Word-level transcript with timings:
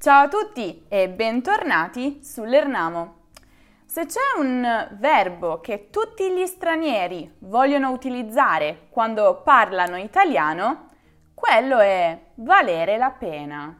Ciao 0.00 0.26
a 0.26 0.28
tutti 0.28 0.84
e 0.86 1.08
bentornati 1.08 2.20
sull'Ernamo. 2.22 3.16
Se 3.84 4.06
c'è 4.06 4.38
un 4.38 4.86
verbo 4.92 5.58
che 5.58 5.90
tutti 5.90 6.30
gli 6.30 6.46
stranieri 6.46 7.34
vogliono 7.40 7.90
utilizzare 7.90 8.86
quando 8.90 9.42
parlano 9.42 9.96
italiano, 9.96 10.90
quello 11.34 11.80
è 11.80 12.16
valere 12.34 12.96
la 12.96 13.10
pena. 13.10 13.76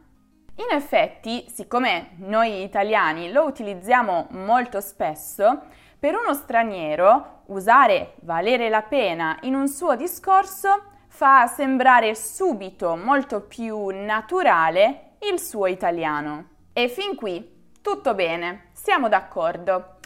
In 0.56 0.66
effetti, 0.70 1.46
siccome 1.48 2.16
noi 2.16 2.64
italiani 2.64 3.30
lo 3.30 3.44
utilizziamo 3.44 4.26
molto 4.30 4.80
spesso, 4.80 5.66
per 6.00 6.16
uno 6.16 6.34
straniero 6.34 7.42
usare 7.46 8.14
valere 8.22 8.68
la 8.68 8.82
pena 8.82 9.38
in 9.42 9.54
un 9.54 9.68
suo 9.68 9.94
discorso 9.94 10.82
fa 11.06 11.46
sembrare 11.46 12.16
subito 12.16 12.96
molto 12.96 13.40
più 13.42 13.90
naturale 13.90 15.07
il 15.30 15.40
suo 15.40 15.66
italiano. 15.66 16.56
E 16.72 16.88
fin 16.88 17.16
qui 17.16 17.56
tutto 17.82 18.14
bene, 18.14 18.68
siamo 18.72 19.08
d'accordo. 19.08 19.96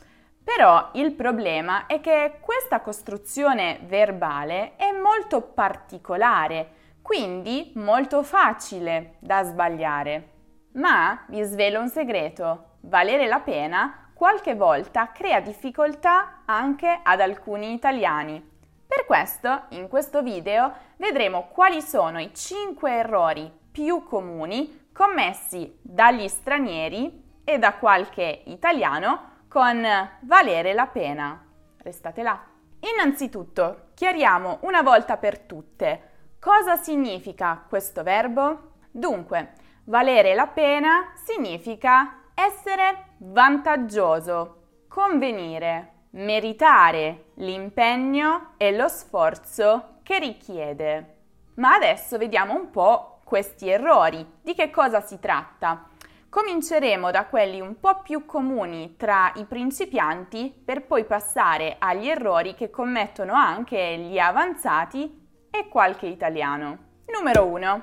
Però 0.44 0.90
il 0.94 1.12
problema 1.12 1.86
è 1.86 2.00
che 2.00 2.38
questa 2.40 2.80
costruzione 2.80 3.80
verbale 3.84 4.76
è 4.76 4.90
molto 4.92 5.40
particolare, 5.40 6.70
quindi 7.02 7.72
molto 7.74 8.22
facile 8.22 9.14
da 9.20 9.42
sbagliare. 9.42 10.30
Ma 10.72 11.24
vi 11.28 11.42
svelo 11.42 11.80
un 11.80 11.88
segreto, 11.88 12.76
valere 12.80 13.26
la 13.26 13.40
pena 13.40 14.10
qualche 14.14 14.54
volta 14.54 15.10
crea 15.10 15.40
difficoltà 15.40 16.42
anche 16.44 17.00
ad 17.02 17.20
alcuni 17.20 17.72
italiani. 17.72 18.50
Per 18.86 19.04
questo, 19.06 19.62
in 19.70 19.88
questo 19.88 20.22
video, 20.22 20.72
vedremo 20.96 21.48
quali 21.50 21.80
sono 21.80 22.20
i 22.20 22.32
5 22.32 22.92
errori 22.92 23.60
più 23.72 24.04
comuni 24.04 24.90
commessi 24.92 25.78
dagli 25.80 26.28
stranieri 26.28 27.40
e 27.42 27.58
da 27.58 27.74
qualche 27.74 28.42
italiano 28.46 29.30
con 29.48 29.84
valere 30.20 30.74
la 30.74 30.86
pena. 30.86 31.44
Restate 31.78 32.22
là. 32.22 32.40
Innanzitutto, 32.80 33.88
chiariamo 33.94 34.58
una 34.62 34.82
volta 34.82 35.16
per 35.16 35.40
tutte 35.40 36.10
cosa 36.38 36.76
significa 36.76 37.64
questo 37.68 38.02
verbo. 38.02 38.72
Dunque, 38.90 39.52
valere 39.84 40.34
la 40.34 40.46
pena 40.46 41.12
significa 41.14 42.30
essere 42.34 43.14
vantaggioso, 43.18 44.62
convenire, 44.88 45.92
meritare 46.10 47.26
l'impegno 47.34 48.54
e 48.56 48.76
lo 48.76 48.88
sforzo 48.88 50.00
che 50.02 50.18
richiede. 50.18 51.16
Ma 51.54 51.74
adesso 51.74 52.18
vediamo 52.18 52.54
un 52.54 52.70
po' 52.70 53.11
questi 53.32 53.70
errori. 53.70 54.40
Di 54.42 54.54
che 54.54 54.68
cosa 54.68 55.00
si 55.00 55.18
tratta? 55.18 55.88
Cominceremo 56.28 57.10
da 57.10 57.24
quelli 57.24 57.62
un 57.62 57.80
po' 57.80 58.02
più 58.02 58.26
comuni 58.26 58.96
tra 58.98 59.32
i 59.36 59.46
principianti 59.46 60.52
per 60.62 60.84
poi 60.84 61.06
passare 61.06 61.76
agli 61.78 62.10
errori 62.10 62.54
che 62.54 62.68
commettono 62.68 63.32
anche 63.32 63.96
gli 63.96 64.18
avanzati 64.18 65.46
e 65.50 65.66
qualche 65.68 66.08
italiano. 66.08 66.76
Numero 67.06 67.46
1. 67.46 67.82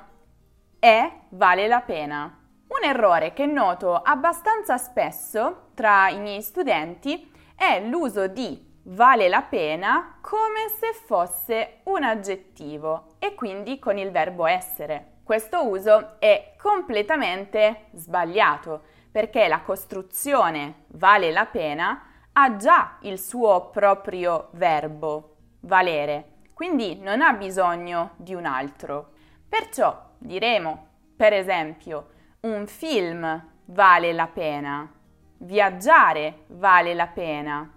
È 0.77 1.11
vale 1.29 1.67
la 1.67 1.81
pena. 1.81 2.25
Un 2.67 2.87
errore 2.87 3.33
che 3.33 3.47
noto 3.47 3.95
abbastanza 3.95 4.77
spesso 4.77 5.71
tra 5.73 6.09
i 6.09 6.19
miei 6.19 6.43
studenti 6.43 7.31
è 7.55 7.83
l'uso 7.87 8.27
di 8.27 8.67
vale 8.83 9.27
la 9.27 9.41
pena 9.41 10.19
come 10.21 10.69
se 10.79 10.93
fosse 10.93 11.79
un 11.85 12.03
aggettivo 12.03 13.15
e 13.17 13.33
quindi 13.33 13.79
con 13.79 13.97
il 13.97 14.11
verbo 14.11 14.45
essere. 14.45 15.17
Questo 15.29 15.67
uso 15.67 16.15
è 16.17 16.55
completamente 16.57 17.89
sbagliato 17.93 18.81
perché 19.11 19.47
la 19.47 19.61
costruzione 19.61 20.85
vale 20.93 21.29
la 21.29 21.45
pena 21.45 22.01
ha 22.31 22.55
già 22.55 22.97
il 23.01 23.19
suo 23.19 23.69
proprio 23.69 24.47
verbo, 24.53 25.35
valere, 25.59 26.37
quindi 26.55 26.97
non 26.99 27.21
ha 27.21 27.33
bisogno 27.33 28.13
di 28.15 28.33
un 28.33 28.45
altro. 28.45 29.11
Perciò 29.47 30.13
diremo, 30.17 30.87
per 31.15 31.33
esempio, 31.33 32.07
un 32.39 32.65
film 32.65 33.49
vale 33.65 34.13
la 34.13 34.27
pena, 34.33 34.91
viaggiare 35.37 36.45
vale 36.47 36.95
la 36.95 37.05
pena, 37.05 37.71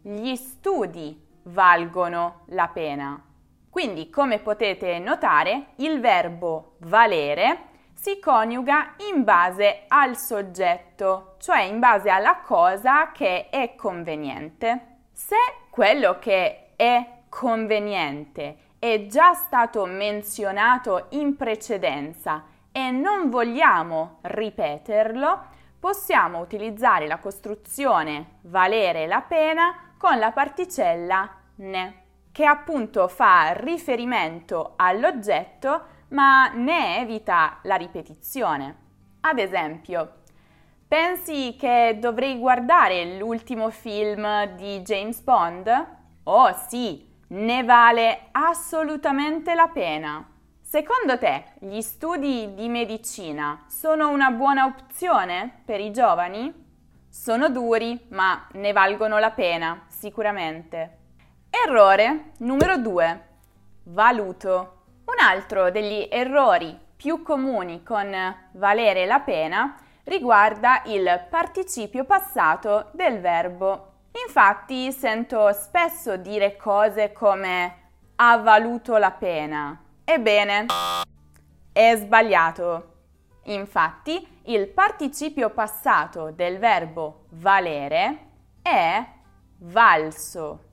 gli 0.00 0.34
studi 0.36 1.22
valgono 1.42 2.44
la 2.46 2.68
pena. 2.68 3.27
Quindi, 3.70 4.10
come 4.10 4.38
potete 4.38 4.98
notare, 4.98 5.68
il 5.76 6.00
verbo 6.00 6.76
valere 6.78 7.66
si 7.94 8.20
coniuga 8.20 8.94
in 9.10 9.24
base 9.24 9.84
al 9.88 10.16
soggetto, 10.16 11.34
cioè 11.38 11.62
in 11.62 11.78
base 11.78 12.10
alla 12.10 12.38
cosa 12.38 13.10
che 13.12 13.48
è 13.50 13.74
conveniente. 13.74 14.98
Se 15.12 15.36
quello 15.70 16.18
che 16.18 16.74
è 16.76 17.22
conveniente 17.28 18.56
è 18.78 19.06
già 19.06 19.34
stato 19.34 19.84
menzionato 19.84 21.06
in 21.10 21.36
precedenza 21.36 22.44
e 22.70 22.90
non 22.92 23.28
vogliamo 23.30 24.18
ripeterlo, 24.22 25.46
possiamo 25.80 26.38
utilizzare 26.38 27.06
la 27.06 27.18
costruzione 27.18 28.38
valere 28.42 29.06
la 29.06 29.20
pena 29.20 29.92
con 29.98 30.18
la 30.18 30.30
particella 30.30 31.28
ne 31.56 32.06
che 32.32 32.44
appunto 32.44 33.08
fa 33.08 33.52
riferimento 33.52 34.74
all'oggetto 34.76 35.96
ma 36.08 36.48
ne 36.52 37.00
evita 37.00 37.58
la 37.62 37.74
ripetizione. 37.76 38.86
Ad 39.20 39.38
esempio, 39.38 40.22
pensi 40.86 41.56
che 41.58 41.98
dovrei 42.00 42.38
guardare 42.38 43.16
l'ultimo 43.16 43.70
film 43.70 44.44
di 44.54 44.80
James 44.80 45.20
Bond? 45.20 45.86
Oh 46.24 46.52
sì, 46.68 47.06
ne 47.28 47.64
vale 47.64 48.28
assolutamente 48.32 49.54
la 49.54 49.68
pena. 49.68 50.26
Secondo 50.60 51.18
te 51.18 51.44
gli 51.60 51.80
studi 51.80 52.52
di 52.54 52.68
medicina 52.68 53.64
sono 53.68 54.10
una 54.10 54.30
buona 54.30 54.66
opzione 54.66 55.62
per 55.64 55.80
i 55.80 55.90
giovani? 55.90 56.66
Sono 57.08 57.48
duri, 57.48 57.98
ma 58.10 58.46
ne 58.52 58.72
valgono 58.72 59.18
la 59.18 59.30
pena, 59.30 59.86
sicuramente. 59.88 60.97
Errore 61.66 62.32
numero 62.38 62.76
2. 62.76 63.26
Valuto. 63.84 64.76
Un 65.06 65.18
altro 65.18 65.70
degli 65.70 66.06
errori 66.08 66.78
più 66.94 67.22
comuni 67.22 67.82
con 67.82 68.14
valere 68.52 69.06
la 69.06 69.18
pena 69.20 69.76
riguarda 70.04 70.82
il 70.84 71.26
participio 71.28 72.04
passato 72.04 72.90
del 72.92 73.20
verbo. 73.20 73.92
Infatti 74.24 74.92
sento 74.92 75.52
spesso 75.52 76.16
dire 76.16 76.56
cose 76.56 77.12
come 77.12 77.76
ha 78.16 78.36
valuto 78.36 78.96
la 78.96 79.10
pena. 79.10 79.82
Ebbene, 80.04 80.66
è 81.72 81.96
sbagliato. 81.96 82.92
Infatti, 83.44 84.42
il 84.44 84.68
participio 84.68 85.50
passato 85.50 86.30
del 86.30 86.58
verbo 86.58 87.24
valere 87.30 88.18
è 88.62 89.04
valso. 89.58 90.66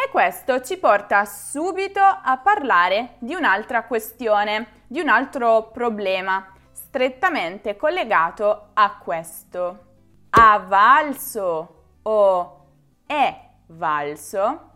E 0.00 0.10
questo 0.10 0.60
ci 0.60 0.78
porta 0.78 1.24
subito 1.24 1.98
a 1.98 2.38
parlare 2.38 3.16
di 3.18 3.34
un'altra 3.34 3.82
questione, 3.82 4.84
di 4.86 5.00
un 5.00 5.08
altro 5.08 5.70
problema 5.72 6.52
strettamente 6.70 7.76
collegato 7.76 8.68
a 8.74 8.96
questo. 8.96 9.86
Ha 10.30 10.58
valso 10.60 11.96
o 12.02 12.66
è 13.06 13.40
valso? 13.66 14.70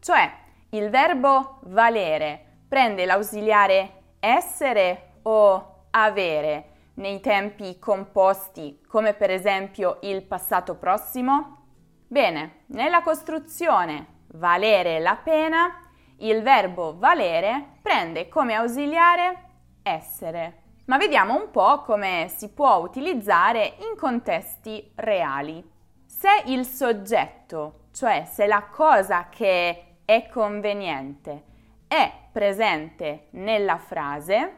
Cioè, 0.00 0.32
il 0.70 0.88
verbo 0.88 1.58
valere 1.64 2.62
prende 2.66 3.04
l'ausiliare 3.04 4.14
essere 4.18 5.18
o 5.24 5.88
avere 5.90 6.70
nei 6.94 7.20
tempi 7.20 7.78
composti, 7.78 8.80
come 8.88 9.12
per 9.12 9.30
esempio 9.30 9.98
il 10.00 10.22
passato 10.22 10.74
prossimo? 10.76 11.63
Bene, 12.06 12.64
nella 12.66 13.02
costruzione 13.02 14.06
valere 14.34 15.00
la 15.00 15.16
pena, 15.16 15.80
il 16.18 16.42
verbo 16.42 16.96
valere 16.98 17.78
prende 17.82 18.28
come 18.28 18.54
ausiliare 18.54 19.48
essere. 19.82 20.62
Ma 20.86 20.98
vediamo 20.98 21.34
un 21.34 21.50
po' 21.50 21.80
come 21.80 22.30
si 22.34 22.50
può 22.50 22.76
utilizzare 22.76 23.76
in 23.78 23.96
contesti 23.96 24.92
reali. 24.96 25.72
Se 26.04 26.42
il 26.46 26.66
soggetto, 26.66 27.86
cioè 27.92 28.24
se 28.30 28.46
la 28.46 28.64
cosa 28.64 29.28
che 29.30 29.96
è 30.04 30.28
conveniente, 30.28 31.44
è 31.88 32.12
presente 32.30 33.28
nella 33.30 33.78
frase, 33.78 34.56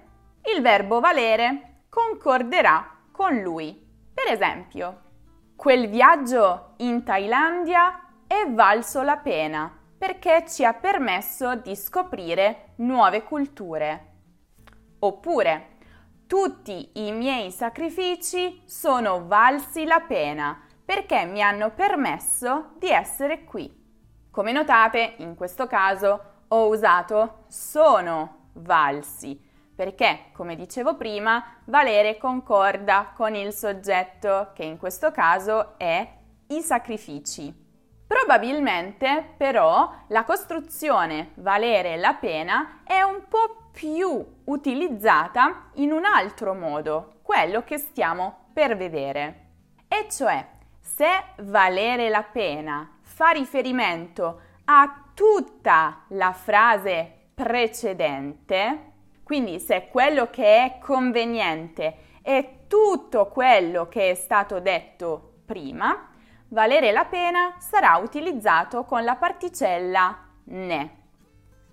il 0.55 0.63
verbo 0.63 1.01
valere 1.01 1.83
concorderà 1.89 2.99
con 3.13 3.37
lui. 3.37 3.85
Per 4.13 4.33
esempio, 4.33 5.03
Quel 5.57 5.89
viaggio 5.89 6.75
in 6.77 7.03
Thailandia 7.03 8.09
è 8.27 8.47
valso 8.51 9.01
la 9.01 9.17
pena 9.17 9.75
perché 9.97 10.45
ci 10.47 10.65
ha 10.67 10.75
permesso 10.75 11.57
di 11.57 11.75
scoprire 11.75 12.75
nuove 12.77 13.23
culture. 13.23 14.13
Oppure, 14.99 15.79
tutti 16.27 16.91
i 16.95 17.11
miei 17.11 17.51
sacrifici 17.51 18.63
sono 18.67 19.27
valsi 19.27 19.87
la 19.87 20.01
pena 20.01 20.61
perché 20.85 21.25
mi 21.25 21.43
hanno 21.43 21.71
permesso 21.71 22.75
di 22.79 22.91
essere 22.91 23.45
qui. 23.45 23.75
Come 24.31 24.53
notate, 24.53 25.15
in 25.19 25.35
questo 25.35 25.67
caso 25.67 26.45
ho 26.49 26.69
usato 26.69 27.45
sono 27.49 28.51
valsi 28.53 29.46
perché, 29.77 30.31
come 30.33 30.57
dicevo 30.57 30.97
prima, 30.97 31.59
valere 31.65 32.17
concorda 32.17 33.13
con 33.15 33.35
il 33.35 33.53
soggetto 33.53 34.53
che 34.55 34.65
in 34.65 34.79
questo 34.79 35.13
caso 35.13 35.79
è 35.79 36.09
i 36.49 36.61
sacrifici. 36.63 37.65
Probabilmente 38.07 39.35
però 39.37 39.93
la 40.09 40.25
costruzione 40.25 41.33
valere 41.35 41.97
la 41.97 42.15
pena 42.15 42.81
è 42.85 43.03
un 43.03 43.25
po' 43.29 43.69
più 43.73 44.25
utilizzata 44.45 45.71
in 45.75 45.93
un 45.93 46.05
altro 46.05 46.55
modo, 46.55 47.19
quello 47.23 47.63
che 47.63 47.77
stiamo 47.79 48.47
per 48.53 48.77
vedere. 48.77 49.45
E 49.89 50.07
cioè, 50.11 50.47
se 50.81 51.09
valere 51.43 52.09
la 52.09 52.23
pena 52.23 52.99
fa 53.03 53.31
riferimento 53.31 54.41
a 54.65 55.03
tutta 55.13 56.05
la 56.09 56.33
frase 56.33 57.31
precedente, 57.35 58.93
quindi 59.27 59.59
se 59.59 59.89
quello 59.89 60.31
che 60.31 60.63
è 60.63 60.79
conveniente 60.79 62.21
è 62.23 62.59
tutto 62.69 63.27
quello 63.27 63.89
che 63.89 64.11
è 64.11 64.15
stato 64.15 64.61
detto 64.61 65.39
prima, 65.45 66.11
valere 66.51 66.93
la 66.93 67.07
pena 67.07 67.57
sarà 67.59 67.97
utilizzato 67.97 68.85
con 68.85 69.03
la 69.03 69.17
particella 69.17 70.17
ne. 70.45 70.97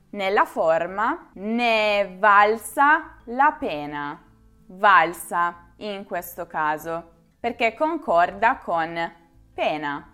Nella 0.09 0.45
forma 0.45 1.29
ne 1.33 2.15
valsa 2.17 3.17
la 3.25 3.55
pena. 3.59 4.19
Valsa 4.65 5.73
in 5.77 6.05
questo 6.05 6.47
caso, 6.47 7.11
perché 7.39 7.75
concorda 7.75 8.57
con 8.57 9.13
pena. 9.53 10.11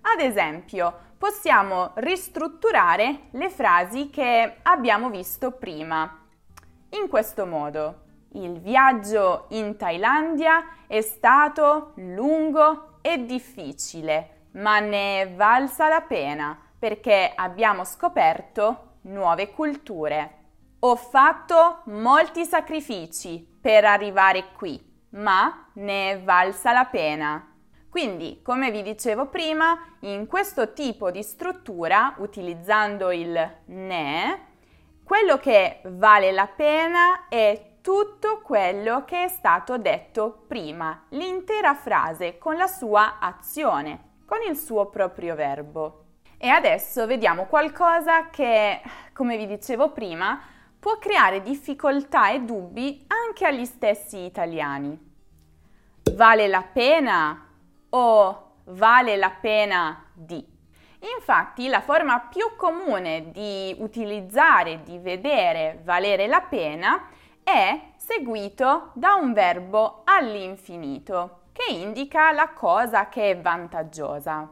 Ad 0.00 0.20
esempio, 0.20 0.98
possiamo 1.18 1.90
ristrutturare 1.96 3.24
le 3.32 3.50
frasi 3.50 4.08
che 4.08 4.60
abbiamo 4.62 5.10
visto 5.10 5.50
prima. 5.50 6.22
In 6.90 7.08
questo 7.08 7.44
modo, 7.44 8.06
il 8.32 8.60
viaggio 8.60 9.44
in 9.50 9.76
Thailandia 9.76 10.86
è 10.86 11.02
stato 11.02 11.92
lungo 11.96 12.98
e 13.02 13.26
difficile, 13.26 14.46
ma 14.52 14.80
ne 14.80 15.20
è 15.20 15.30
valsa 15.32 15.88
la 15.88 16.00
pena 16.00 16.58
perché 16.78 17.30
abbiamo 17.34 17.84
scoperto 17.84 18.96
nuove 19.02 19.50
culture. 19.50 20.36
Ho 20.80 20.96
fatto 20.96 21.82
molti 21.86 22.44
sacrifici 22.44 23.46
per 23.60 23.84
arrivare 23.84 24.52
qui, 24.56 24.82
ma 25.10 25.68
ne 25.74 26.12
è 26.12 26.22
valsa 26.22 26.72
la 26.72 26.86
pena. 26.86 27.54
Quindi, 27.90 28.40
come 28.42 28.70
vi 28.70 28.82
dicevo 28.82 29.26
prima, 29.26 29.76
in 30.00 30.26
questo 30.26 30.72
tipo 30.72 31.10
di 31.10 31.22
struttura, 31.22 32.14
utilizzando 32.18 33.10
il 33.10 33.56
ne, 33.66 34.40
quello 35.08 35.38
che 35.38 35.80
vale 35.84 36.32
la 36.32 36.46
pena 36.46 37.28
è 37.30 37.76
tutto 37.80 38.42
quello 38.42 39.06
che 39.06 39.24
è 39.24 39.28
stato 39.28 39.78
detto 39.78 40.44
prima, 40.46 41.06
l'intera 41.12 41.74
frase 41.74 42.36
con 42.36 42.56
la 42.56 42.66
sua 42.66 43.18
azione, 43.18 44.16
con 44.26 44.40
il 44.46 44.54
suo 44.54 44.90
proprio 44.90 45.34
verbo. 45.34 46.04
E 46.36 46.48
adesso 46.48 47.06
vediamo 47.06 47.46
qualcosa 47.46 48.28
che, 48.28 48.82
come 49.14 49.38
vi 49.38 49.46
dicevo 49.46 49.92
prima, 49.92 50.38
può 50.78 50.98
creare 50.98 51.40
difficoltà 51.40 52.28
e 52.28 52.40
dubbi 52.40 53.06
anche 53.06 53.46
agli 53.46 53.64
stessi 53.64 54.18
italiani. 54.18 55.06
Vale 56.12 56.48
la 56.48 56.64
pena 56.70 57.48
o 57.88 58.50
vale 58.64 59.16
la 59.16 59.30
pena 59.30 60.04
di? 60.12 60.57
Infatti 61.00 61.68
la 61.68 61.80
forma 61.80 62.20
più 62.20 62.56
comune 62.56 63.30
di 63.30 63.74
utilizzare, 63.78 64.82
di 64.82 64.98
vedere 64.98 65.80
valere 65.84 66.26
la 66.26 66.40
pena 66.40 67.08
è 67.42 67.92
seguito 67.96 68.90
da 68.94 69.14
un 69.14 69.32
verbo 69.32 70.02
all'infinito 70.04 71.42
che 71.52 71.72
indica 71.72 72.32
la 72.32 72.50
cosa 72.50 73.08
che 73.08 73.30
è 73.30 73.40
vantaggiosa. 73.40 74.48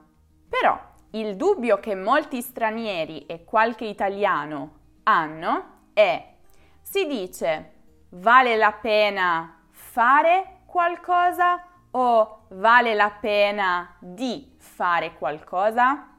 Però 0.49 0.79
il 1.11 1.37
dubbio 1.37 1.79
che 1.79 1.95
molti 1.95 2.41
stranieri 2.41 3.27
e 3.27 3.45
qualche 3.45 3.85
italiano 3.85 4.79
hanno 5.05 5.91
è 5.93 6.35
si 6.81 7.07
dice 7.07 7.73
vale 8.11 8.57
la 8.57 8.73
pena 8.73 9.63
fare 9.71 10.61
qualcosa 10.67 11.65
o 11.91 12.47
vale 12.51 12.95
la 12.95 13.11
pena 13.11 13.97
di 13.99 14.55
fare 14.59 15.15
qualcosa? 15.15 16.16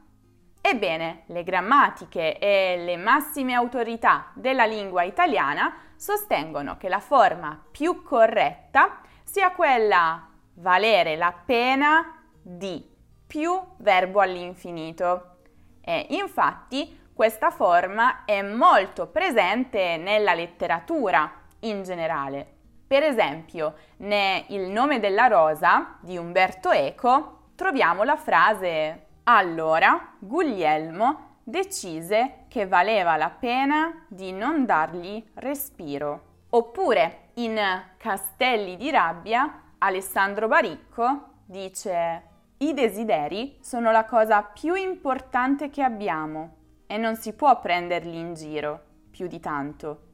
Ebbene, 0.70 1.22
le 1.28 1.44
grammatiche 1.44 2.36
e 2.36 2.76
le 2.84 2.98
massime 2.98 3.54
autorità 3.54 4.30
della 4.34 4.66
lingua 4.66 5.02
italiana 5.02 5.74
sostengono 5.96 6.76
che 6.76 6.90
la 6.90 7.00
forma 7.00 7.58
più 7.70 8.02
corretta 8.02 9.00
sia 9.24 9.52
quella 9.52 10.28
valere 10.56 11.16
la 11.16 11.32
pena 11.32 12.20
di 12.42 12.86
più 13.26 13.58
verbo 13.78 14.20
all'infinito. 14.20 15.36
E 15.80 16.08
infatti 16.10 17.00
questa 17.14 17.50
forma 17.50 18.26
è 18.26 18.42
molto 18.42 19.06
presente 19.06 19.96
nella 19.96 20.34
letteratura 20.34 21.32
in 21.60 21.82
generale. 21.82 22.46
Per 22.86 23.02
esempio, 23.02 23.74
ne 23.98 24.44
Il 24.48 24.68
nome 24.68 25.00
della 25.00 25.28
rosa 25.28 25.96
di 26.02 26.18
Umberto 26.18 26.70
Eco 26.70 27.52
troviamo 27.54 28.02
la 28.02 28.16
frase 28.16 29.06
allora 29.30 30.14
Guglielmo 30.18 31.36
decise 31.44 32.44
che 32.48 32.66
valeva 32.66 33.16
la 33.16 33.28
pena 33.28 34.06
di 34.08 34.32
non 34.32 34.64
dargli 34.64 35.22
respiro. 35.34 36.46
Oppure 36.50 37.28
in 37.34 37.58
Castelli 37.98 38.76
di 38.76 38.90
rabbia 38.90 39.64
Alessandro 39.78 40.48
Baricco 40.48 41.40
dice 41.44 42.22
i 42.58 42.72
desideri 42.72 43.58
sono 43.60 43.92
la 43.92 44.06
cosa 44.06 44.42
più 44.42 44.74
importante 44.74 45.68
che 45.68 45.82
abbiamo 45.82 46.56
e 46.86 46.96
non 46.96 47.16
si 47.16 47.34
può 47.34 47.60
prenderli 47.60 48.18
in 48.18 48.32
giro 48.32 48.80
più 49.10 49.26
di 49.26 49.40
tanto. 49.40 50.04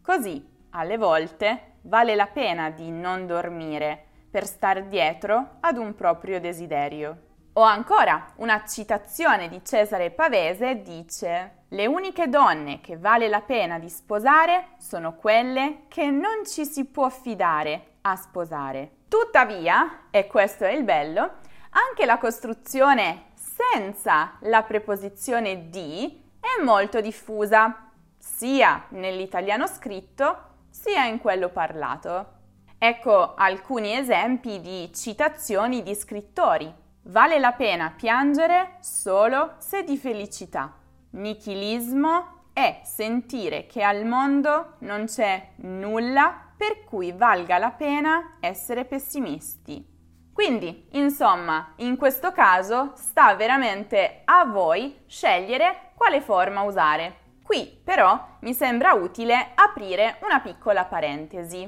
Così, 0.00 0.42
alle 0.70 0.96
volte, 0.96 1.74
vale 1.82 2.14
la 2.14 2.26
pena 2.26 2.70
di 2.70 2.90
non 2.90 3.26
dormire 3.26 4.02
per 4.30 4.46
star 4.46 4.86
dietro 4.86 5.56
ad 5.60 5.76
un 5.76 5.94
proprio 5.94 6.40
desiderio. 6.40 7.25
O 7.58 7.62
ancora, 7.62 8.32
una 8.36 8.66
citazione 8.66 9.48
di 9.48 9.64
Cesare 9.64 10.10
Pavese 10.10 10.82
dice 10.82 11.62
le 11.68 11.86
uniche 11.86 12.28
donne 12.28 12.82
che 12.82 12.98
vale 12.98 13.28
la 13.28 13.40
pena 13.40 13.78
di 13.78 13.88
sposare 13.88 14.72
sono 14.76 15.14
quelle 15.14 15.84
che 15.88 16.10
non 16.10 16.44
ci 16.44 16.66
si 16.66 16.84
può 16.84 17.08
fidare 17.08 17.94
a 18.02 18.14
sposare. 18.14 18.90
Tuttavia, 19.08 20.08
e 20.10 20.26
questo 20.26 20.64
è 20.64 20.72
il 20.72 20.84
bello, 20.84 21.36
anche 21.70 22.04
la 22.04 22.18
costruzione 22.18 23.28
senza 23.34 24.34
la 24.40 24.62
preposizione 24.62 25.70
di 25.70 26.24
è 26.38 26.62
molto 26.62 27.00
diffusa, 27.00 27.90
sia 28.18 28.84
nell'italiano 28.90 29.66
scritto 29.66 30.40
sia 30.68 31.06
in 31.06 31.18
quello 31.20 31.48
parlato. 31.48 32.34
Ecco 32.76 33.34
alcuni 33.34 33.96
esempi 33.96 34.60
di 34.60 34.92
citazioni 34.92 35.82
di 35.82 35.94
scrittori 35.94 36.84
Vale 37.08 37.38
la 37.38 37.52
pena 37.52 37.92
piangere 37.94 38.78
solo 38.80 39.54
se 39.58 39.84
di 39.84 39.96
felicità. 39.96 40.74
Nichilismo 41.10 42.48
è 42.52 42.80
sentire 42.82 43.66
che 43.66 43.84
al 43.84 44.04
mondo 44.04 44.74
non 44.80 45.04
c'è 45.04 45.50
nulla 45.58 46.34
per 46.56 46.82
cui 46.84 47.12
valga 47.12 47.58
la 47.58 47.70
pena 47.70 48.38
essere 48.40 48.84
pessimisti. 48.84 49.86
Quindi, 50.32 50.88
insomma, 50.92 51.74
in 51.76 51.96
questo 51.96 52.32
caso 52.32 52.90
sta 52.96 53.36
veramente 53.36 54.22
a 54.24 54.44
voi 54.44 55.04
scegliere 55.06 55.92
quale 55.94 56.20
forma 56.20 56.62
usare. 56.62 57.18
Qui 57.44 57.82
però 57.84 58.20
mi 58.40 58.52
sembra 58.52 58.94
utile 58.94 59.52
aprire 59.54 60.18
una 60.22 60.40
piccola 60.40 60.84
parentesi. 60.86 61.62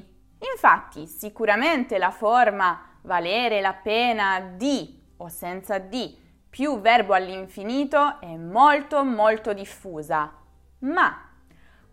Infatti, 0.52 1.06
sicuramente 1.06 1.96
la 1.96 2.10
forma 2.10 2.98
valere 3.02 3.60
la 3.60 3.74
pena 3.74 4.40
di 4.40 4.97
o 5.18 5.28
senza 5.28 5.78
di 5.78 6.16
più 6.48 6.80
verbo 6.80 7.14
all'infinito 7.14 8.20
è 8.20 8.36
molto 8.36 9.04
molto 9.04 9.52
diffusa, 9.52 10.32
ma 10.80 11.30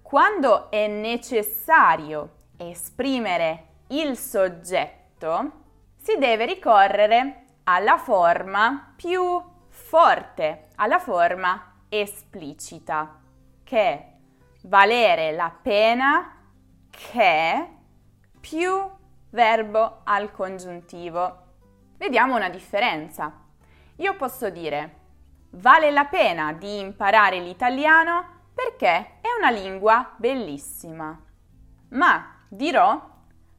quando 0.02 0.72
è 0.72 0.88
necessario 0.88 2.44
esprimere 2.58 3.68
il 3.88 4.18
soggetto 4.18 5.52
si 5.98 6.18
deve 6.18 6.46
ricorrere 6.46 7.46
alla 7.66 7.98
forma 7.98 8.94
più 8.96 9.42
forte, 9.70 10.68
alla 10.76 11.00
forma 11.00 11.82
esplicita, 11.90 13.20
che 13.64 13.80
è 13.80 14.12
valere 14.64 15.32
la 15.32 15.54
pena 15.62 16.36
che 16.90 17.70
più 18.40 18.90
verbo 19.32 20.02
al 20.04 20.32
congiuntivo. 20.32 21.45
Vediamo 21.98 22.36
una 22.36 22.50
differenza. 22.50 23.32
Io 23.98 24.16
posso 24.16 24.50
dire 24.50 25.04
vale 25.52 25.92
la 25.92 26.06
pena 26.06 26.52
di 26.54 26.80
imparare 26.80 27.40
l'italiano 27.40 28.34
perché 28.54 29.20
è 29.22 29.28
una 29.38 29.50
lingua 29.50 30.14
bellissima. 30.18 31.18
Ma 31.90 32.46
dirò 32.50 33.14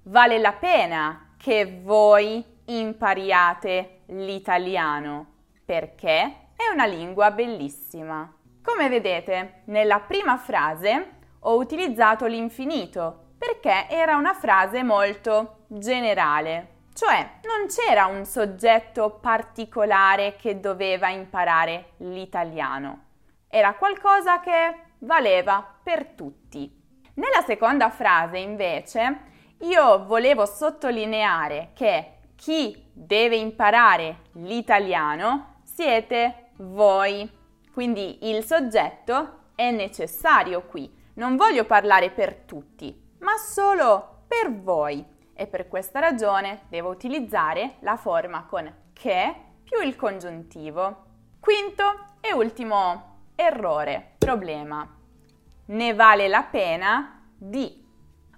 vale 0.05 0.39
la 0.39 0.53
pena 0.53 1.35
che 1.37 1.81
voi 1.83 2.45
impariate 2.67 4.03
l'italiano 4.07 5.35
perché 5.65 6.49
è 6.57 6.73
una 6.73 6.87
lingua 6.87 7.31
bellissima. 7.31 8.33
Come 8.63 8.89
vedete, 8.89 9.63
nella 9.67 10.01
prima 10.01 10.37
frase 10.37 11.11
ho 11.41 11.57
utilizzato 11.57 12.27
l'infinito 12.27 13.35
perché 13.39 13.87
era 13.89 14.17
una 14.17 14.35
frase 14.35 14.83
molto 14.83 15.65
generale, 15.69 16.76
cioè 16.97 17.41
non 17.43 17.69
c'era 17.69 18.07
un 18.07 18.25
soggetto 18.25 19.19
particolare 19.21 20.37
che 20.37 20.61
doveva 20.61 21.11
imparare 21.11 21.91
l'italiano, 21.99 23.05
era 23.49 23.75
qualcosa 23.75 24.41
che 24.41 24.75
valeva 25.01 25.63
per 25.83 26.07
tutti. 26.07 26.73
Nella 27.15 27.43
seconda 27.47 27.91
frase, 27.91 28.39
invece, 28.39 29.21
io 29.61 30.07
volevo 30.07 30.47
sottolineare 30.47 31.73
che 31.75 32.13
chi 32.35 32.91
deve 32.95 33.37
imparare 33.37 34.21
l'italiano 34.33 35.61
siete 35.65 36.51
voi. 36.57 37.31
Quindi 37.75 38.31
il 38.31 38.43
soggetto 38.43 39.51
è 39.55 39.71
necessario 39.71 40.63
qui. 40.63 40.91
Non 41.17 41.37
voglio 41.37 41.65
parlare 41.67 42.11
per 42.11 42.35
tutti, 42.47 43.15
ma 43.19 43.37
solo 43.37 44.23
per 44.27 44.51
voi. 44.51 45.16
E 45.39 45.47
per 45.47 45.69
questa 45.69 46.01
ragione 46.01 46.63
devo 46.69 46.89
utilizzare 46.89 47.75
la 47.81 47.97
forma 47.97 48.47
con 48.47 48.75
che 48.95 49.35
più 49.63 49.87
il 49.87 49.95
congiuntivo. 49.95 51.05
Quinto 51.39 52.15
e 52.21 52.33
ultimo 52.33 53.19
errore, 53.35 54.15
problema. 54.17 54.89
Ne 55.67 55.95
vale 55.95 56.27
la 56.27 56.43
pena 56.43 57.23
di. 57.37 57.85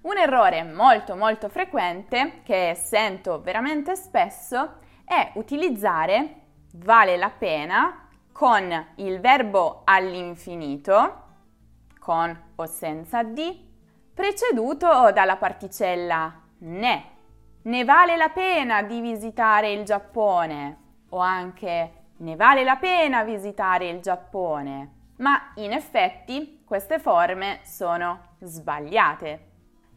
Un 0.01 0.17
errore 0.17 0.63
molto 0.63 1.15
molto 1.15 1.47
frequente 1.47 2.41
che 2.43 2.75
sento 2.75 3.41
veramente 3.41 3.95
spesso 3.95 4.79
è 5.05 5.31
utilizzare 5.35 6.41
vale 6.73 7.15
la 7.15 7.29
pena 7.29 8.09
con 8.31 8.87
il 8.95 9.21
verbo 9.21 9.81
all'infinito, 9.85 11.23
con 11.97 12.37
o 12.55 12.65
senza 12.65 13.23
di, 13.23 13.67
preceduto 14.13 15.11
dalla 15.11 15.37
particella 15.37 16.38
ne. 16.59 17.03
Ne 17.61 17.83
vale 17.83 18.15
la 18.15 18.29
pena 18.29 18.81
di 18.83 19.01
visitare 19.01 19.71
il 19.71 19.83
Giappone 19.83 20.77
o 21.09 21.17
anche 21.17 21.93
ne 22.17 22.35
vale 22.35 22.63
la 22.63 22.77
pena 22.77 23.23
visitare 23.23 23.89
il 23.89 23.99
Giappone. 23.99 24.93
Ma 25.17 25.51
in 25.55 25.73
effetti 25.73 26.63
queste 26.65 26.99
forme 26.99 27.59
sono 27.63 28.35
sbagliate. 28.39 29.47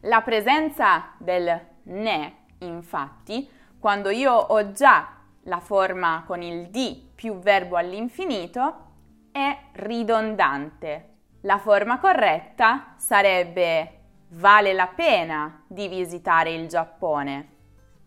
La 0.01 0.21
presenza 0.21 1.13
del 1.17 1.59
ne, 1.83 2.35
infatti, 2.59 3.49
quando 3.79 4.09
io 4.09 4.33
ho 4.33 4.71
già 4.71 5.07
la 5.43 5.59
forma 5.59 6.23
con 6.25 6.41
il 6.41 6.69
di 6.69 7.11
più 7.13 7.39
verbo 7.39 7.77
all'infinito, 7.77 8.91
è 9.31 9.57
ridondante. 9.73 11.09
La 11.41 11.57
forma 11.57 11.99
corretta 11.99 12.93
sarebbe 12.97 14.02
vale 14.33 14.73
la 14.73 14.87
pena 14.87 15.63
di 15.67 15.87
visitare 15.87 16.51
il 16.53 16.67
Giappone 16.67 17.49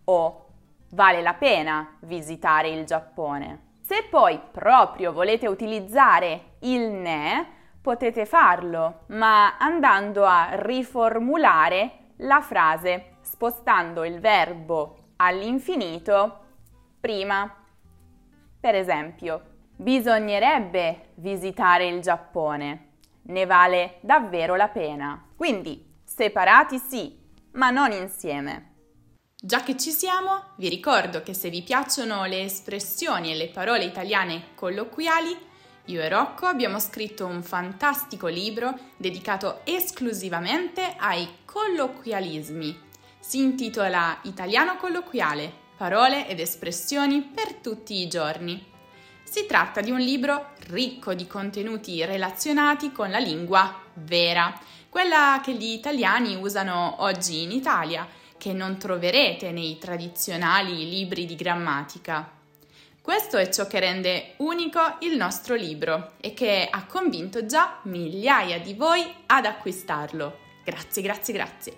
o 0.05 0.47
vale 0.91 1.23
la 1.23 1.35
pena 1.35 1.97
visitare 2.01 2.69
il 2.69 2.85
Giappone. 2.85 3.75
Se 3.81 4.07
poi 4.11 4.41
proprio 4.51 5.13
volete 5.13 5.47
utilizzare 5.47 6.57
il 6.61 6.91
ne, 6.91 7.47
potete 7.81 8.27
farlo, 8.27 9.03
ma 9.09 9.57
andando 9.59 10.25
a 10.25 10.49
riformulare 10.55 11.91
la 12.19 12.41
frase, 12.41 13.17
spostando 13.21 14.05
il 14.05 14.19
verbo 14.19 15.11
all'infinito 15.17 16.41
prima. 16.99 17.55
Per 18.59 18.75
esempio, 18.75 19.43
bisognerebbe 19.77 21.11
visitare 21.17 21.87
il 21.87 22.01
Giappone, 22.01 22.89
ne 23.23 23.47
vale 23.47 23.99
davvero 24.01 24.57
la 24.57 24.69
pena. 24.69 25.25
Quindi, 25.37 25.95
separati 26.17 26.79
sì, 26.79 27.15
ma 27.53 27.69
non 27.69 27.93
insieme. 27.93 28.73
Già 29.39 29.63
che 29.63 29.77
ci 29.77 29.91
siamo, 29.91 30.55
vi 30.57 30.71
ricordo 30.71 31.23
che 31.23 31.35
se 31.35 31.51
vi 31.51 31.61
piacciono 31.61 32.25
le 32.25 32.41
espressioni 32.41 33.33
e 33.33 33.35
le 33.35 33.49
parole 33.49 33.85
italiane 33.85 34.55
colloquiali, 34.55 35.37
io 35.85 36.01
e 36.01 36.09
Rocco 36.09 36.47
abbiamo 36.47 36.79
scritto 36.79 37.27
un 37.27 37.43
fantastico 37.43 38.29
libro 38.29 38.75
dedicato 38.97 39.61
esclusivamente 39.65 40.97
ai 40.99 41.29
colloquialismi. 41.45 42.85
Si 43.21 43.43
intitola 43.43 44.19
Italiano 44.23 44.77
colloquiale, 44.79 45.53
parole 45.77 46.27
ed 46.29 46.41
espressioni 46.41 47.21
per 47.21 47.57
tutti 47.57 48.01
i 48.01 48.09
giorni. 48.09 48.73
Si 49.23 49.45
tratta 49.45 49.83
di 49.83 49.91
un 49.91 50.01
libro 50.01 50.53
ricco 50.69 51.13
di 51.13 51.27
contenuti 51.27 52.03
relazionati 52.07 52.91
con 52.91 53.11
la 53.11 53.19
lingua 53.19 53.83
vera, 53.95 54.59
quella 54.89 55.41
che 55.43 55.55
gli 55.55 55.71
italiani 55.71 56.37
usano 56.37 56.97
oggi 56.99 57.43
in 57.43 57.53
Italia, 57.53 58.07
che 58.39 58.53
non 58.53 58.79
troverete 58.79 59.51
nei 59.51 59.79
tradizionali 59.79 60.89
libri 60.89 61.27
di 61.27 61.35
grammatica. 61.35 62.31
Questo 63.01 63.37
è 63.37 63.49
ciò 63.51 63.67
che 63.67 63.79
rende 63.79 64.35
unico 64.39 64.97
il 65.01 65.17
nostro 65.17 65.55
libro 65.55 66.15
e 66.21 66.35
che 66.35 66.69
ha 66.69 66.87
convinto 66.87 67.47
già 67.47 67.79
migliaia 67.83 68.59
di 68.59 68.75
voi 68.75 69.07
ad 69.27 69.47
acquistarlo. 69.47 70.39
Grazie, 70.65 71.03
grazie, 71.03 71.33
grazie. 71.33 71.77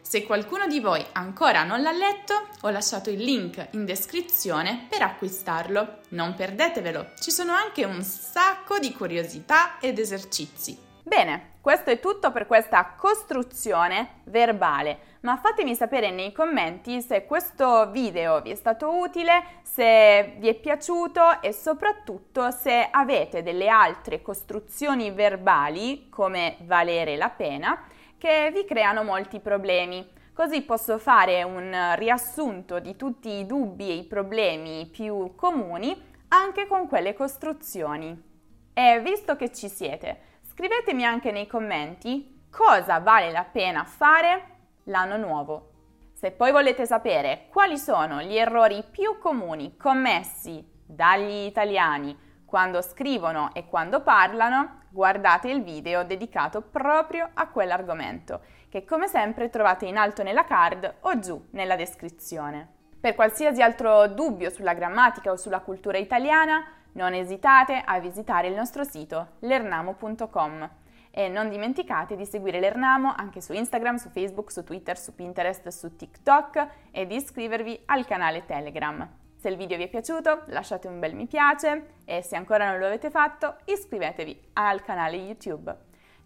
Se 0.00 0.22
qualcuno 0.22 0.68
di 0.68 0.78
voi 0.78 1.04
ancora 1.12 1.64
non 1.64 1.82
l'ha 1.82 1.90
letto, 1.90 2.46
ho 2.60 2.68
lasciato 2.68 3.10
il 3.10 3.20
link 3.20 3.68
in 3.72 3.84
descrizione 3.84 4.86
per 4.88 5.02
acquistarlo. 5.02 6.02
Non 6.10 6.34
perdetevelo, 6.34 7.14
ci 7.18 7.32
sono 7.32 7.52
anche 7.52 7.84
un 7.84 8.02
sacco 8.02 8.78
di 8.78 8.92
curiosità 8.92 9.80
ed 9.80 9.98
esercizi. 9.98 10.93
Bene, 11.06 11.56
questo 11.60 11.90
è 11.90 12.00
tutto 12.00 12.32
per 12.32 12.46
questa 12.46 12.94
costruzione 12.96 14.22
verbale, 14.24 15.18
ma 15.20 15.36
fatemi 15.36 15.74
sapere 15.74 16.10
nei 16.10 16.32
commenti 16.32 17.02
se 17.02 17.26
questo 17.26 17.90
video 17.90 18.40
vi 18.40 18.52
è 18.52 18.54
stato 18.54 18.88
utile, 18.96 19.60
se 19.60 20.36
vi 20.38 20.48
è 20.48 20.54
piaciuto 20.54 21.42
e 21.42 21.52
soprattutto 21.52 22.50
se 22.52 22.88
avete 22.90 23.42
delle 23.42 23.68
altre 23.68 24.22
costruzioni 24.22 25.10
verbali, 25.10 26.08
come 26.08 26.56
valere 26.62 27.18
la 27.18 27.28
pena, 27.28 27.84
che 28.16 28.50
vi 28.50 28.64
creano 28.64 29.02
molti 29.02 29.40
problemi. 29.40 30.10
Così 30.32 30.62
posso 30.62 30.96
fare 30.96 31.42
un 31.42 31.92
riassunto 31.96 32.80
di 32.80 32.96
tutti 32.96 33.28
i 33.28 33.44
dubbi 33.44 33.90
e 33.90 33.94
i 33.96 34.04
problemi 34.04 34.88
più 34.90 35.34
comuni 35.34 35.94
anche 36.28 36.66
con 36.66 36.88
quelle 36.88 37.12
costruzioni. 37.12 38.32
E 38.72 39.00
visto 39.04 39.36
che 39.36 39.52
ci 39.52 39.68
siete, 39.68 40.32
Scrivetemi 40.54 41.04
anche 41.04 41.32
nei 41.32 41.48
commenti 41.48 42.46
cosa 42.48 43.00
vale 43.00 43.32
la 43.32 43.42
pena 43.42 43.82
fare 43.82 44.44
l'anno 44.84 45.16
nuovo. 45.16 45.70
Se 46.12 46.30
poi 46.30 46.52
volete 46.52 46.86
sapere 46.86 47.48
quali 47.50 47.76
sono 47.76 48.22
gli 48.22 48.36
errori 48.36 48.84
più 48.88 49.18
comuni 49.18 49.76
commessi 49.76 50.64
dagli 50.86 51.46
italiani 51.46 52.16
quando 52.46 52.82
scrivono 52.82 53.50
e 53.52 53.66
quando 53.66 54.02
parlano, 54.02 54.82
guardate 54.90 55.50
il 55.50 55.64
video 55.64 56.04
dedicato 56.04 56.60
proprio 56.60 57.28
a 57.34 57.48
quell'argomento, 57.48 58.42
che 58.68 58.84
come 58.84 59.08
sempre 59.08 59.50
trovate 59.50 59.86
in 59.86 59.96
alto 59.96 60.22
nella 60.22 60.44
card 60.44 60.98
o 61.00 61.18
giù 61.18 61.48
nella 61.50 61.74
descrizione. 61.74 62.68
Per 63.00 63.16
qualsiasi 63.16 63.60
altro 63.60 64.06
dubbio 64.06 64.50
sulla 64.50 64.72
grammatica 64.72 65.32
o 65.32 65.36
sulla 65.36 65.62
cultura 65.62 65.98
italiana, 65.98 66.64
non 66.94 67.14
esitate 67.14 67.80
a 67.84 67.98
visitare 68.00 68.48
il 68.48 68.54
nostro 68.54 68.84
sito 68.84 69.36
lernamo.com 69.40 70.70
e 71.16 71.28
non 71.28 71.48
dimenticate 71.48 72.16
di 72.16 72.26
seguire 72.26 72.58
l'Ernamo 72.58 73.14
anche 73.16 73.40
su 73.40 73.52
Instagram, 73.52 73.96
su 73.96 74.08
Facebook, 74.10 74.50
su 74.50 74.64
Twitter, 74.64 74.98
su 74.98 75.14
Pinterest, 75.14 75.68
su 75.68 75.94
TikTok 75.94 76.68
e 76.90 77.06
di 77.06 77.14
iscrivervi 77.14 77.82
al 77.86 78.04
canale 78.04 78.44
Telegram. 78.44 79.08
Se 79.36 79.48
il 79.48 79.56
video 79.56 79.76
vi 79.76 79.84
è 79.84 79.88
piaciuto 79.88 80.42
lasciate 80.46 80.88
un 80.88 80.98
bel 80.98 81.14
mi 81.14 81.26
piace 81.26 81.98
e 82.04 82.22
se 82.22 82.34
ancora 82.34 82.68
non 82.68 82.80
lo 82.80 82.86
avete 82.86 83.10
fatto 83.10 83.58
iscrivetevi 83.66 84.48
al 84.54 84.82
canale 84.82 85.16
YouTube. 85.16 85.76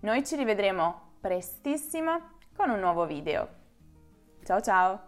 Noi 0.01 0.25
ci 0.25 0.37
rivedremo 0.37 1.17
prestissimo 1.21 2.37
con 2.57 2.71
un 2.71 2.79
nuovo 2.79 3.07
video. 3.07 3.49
Ciao 4.45 4.61
ciao! 4.61 5.08